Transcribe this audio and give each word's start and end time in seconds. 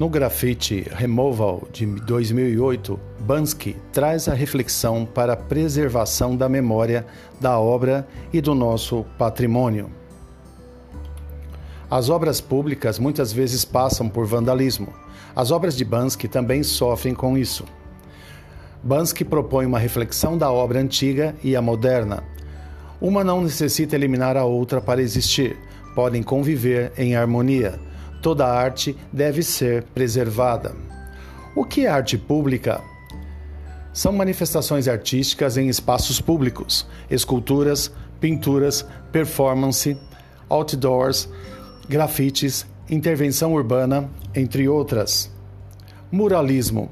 No 0.00 0.08
grafite 0.08 0.86
Removal 0.92 1.68
de 1.70 1.84
2008, 1.84 2.98
Bansky 3.18 3.76
traz 3.92 4.28
a 4.28 4.32
reflexão 4.32 5.04
para 5.04 5.34
a 5.34 5.36
preservação 5.36 6.34
da 6.34 6.48
memória 6.48 7.04
da 7.38 7.58
obra 7.60 8.08
e 8.32 8.40
do 8.40 8.54
nosso 8.54 9.04
patrimônio. 9.18 9.90
As 11.90 12.08
obras 12.08 12.40
públicas 12.40 12.98
muitas 12.98 13.30
vezes 13.30 13.62
passam 13.62 14.08
por 14.08 14.24
vandalismo. 14.24 14.88
As 15.36 15.50
obras 15.50 15.76
de 15.76 15.84
Bansky 15.84 16.28
também 16.28 16.62
sofrem 16.62 17.14
com 17.14 17.36
isso. 17.36 17.66
Bansky 18.82 19.22
propõe 19.22 19.66
uma 19.66 19.78
reflexão 19.78 20.38
da 20.38 20.50
obra 20.50 20.80
antiga 20.80 21.36
e 21.44 21.54
a 21.54 21.60
moderna. 21.60 22.24
Uma 23.02 23.22
não 23.22 23.42
necessita 23.42 23.96
eliminar 23.96 24.34
a 24.38 24.46
outra 24.46 24.80
para 24.80 25.02
existir, 25.02 25.58
podem 25.94 26.22
conviver 26.22 26.90
em 26.96 27.14
harmonia 27.14 27.89
Toda 28.22 28.46
arte 28.46 28.96
deve 29.12 29.42
ser 29.42 29.84
preservada. 29.94 30.74
O 31.54 31.64
que 31.64 31.86
é 31.86 31.88
arte 31.88 32.18
pública? 32.18 32.80
São 33.92 34.12
manifestações 34.12 34.86
artísticas 34.86 35.56
em 35.56 35.68
espaços 35.68 36.20
públicos, 36.20 36.86
esculturas, 37.10 37.90
pinturas, 38.20 38.86
performance, 39.10 39.96
outdoors, 40.48 41.28
grafites, 41.88 42.66
intervenção 42.88 43.52
urbana, 43.52 44.08
entre 44.34 44.68
outras. 44.68 45.30
Muralismo 46.12 46.90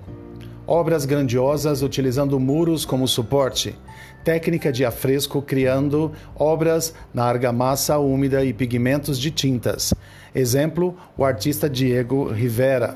obras 0.69 1.05
grandiosas 1.05 1.83
utilizando 1.83 2.39
muros 2.39 2.85
como 2.85 3.09
suporte, 3.09 3.75
técnica 4.23 4.71
de 4.71 4.85
afresco 4.85 5.43
criando 5.43 6.13
obras 6.37 6.95
na 7.13 7.25
argamassa 7.25 7.99
úmida 7.99 8.45
e 8.45 8.53
pigmentos 8.53 9.19
de 9.19 9.31
tintas, 9.31 9.95
Exemplo, 10.35 10.97
o 11.17 11.25
artista 11.25 11.69
Diego 11.69 12.31
Rivera. 12.31 12.95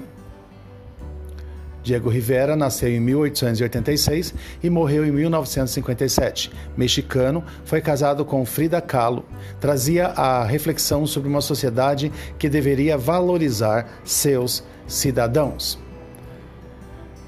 Diego 1.82 2.08
Rivera 2.08 2.54
nasceu 2.54 2.88
em 2.88 3.00
1886 3.00 4.34
e 4.62 4.70
morreu 4.70 5.04
em 5.04 5.10
1957. 5.10 6.52
Mexicano, 6.76 7.42
foi 7.64 7.80
casado 7.80 8.24
com 8.24 8.44
Frida 8.46 8.80
Kahlo. 8.80 9.24
Trazia 9.58 10.06
a 10.08 10.44
reflexão 10.44 11.06
sobre 11.06 11.28
uma 11.28 11.40
sociedade 11.40 12.12
que 12.38 12.48
deveria 12.48 12.96
valorizar 12.96 14.00
seus 14.04 14.62
cidadãos. 14.86 15.76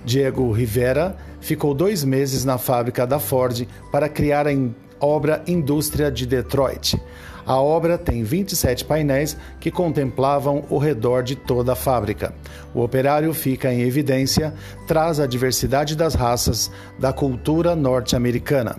Diego 0.04 0.50
Rivera 0.52 1.16
ficou 1.40 1.74
dois 1.74 2.04
meses 2.04 2.44
na 2.44 2.58
fábrica 2.58 3.06
da 3.06 3.18
Ford 3.18 3.66
para 3.90 4.08
criar 4.08 4.46
a 4.46 4.52
obra 5.00 5.42
Indústria 5.46 6.10
de 6.10 6.26
Detroit. 6.26 7.00
A 7.46 7.60
obra 7.60 7.98
tem 7.98 8.22
27 8.22 8.84
painéis 8.84 9.36
que 9.60 9.70
contemplavam 9.70 10.64
o 10.70 10.78
redor 10.78 11.22
de 11.22 11.36
toda 11.36 11.72
a 11.72 11.76
fábrica. 11.76 12.34
O 12.74 12.82
operário 12.82 13.34
fica 13.34 13.72
em 13.72 13.82
evidência, 13.82 14.54
traz 14.86 15.20
a 15.20 15.26
diversidade 15.26 15.94
das 15.94 16.14
raças 16.14 16.70
da 16.98 17.12
cultura 17.12 17.76
norte-americana. 17.76 18.76